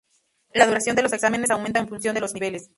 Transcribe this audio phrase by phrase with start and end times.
[0.55, 2.69] La duración de los exámenes aumenta en función de los niveles.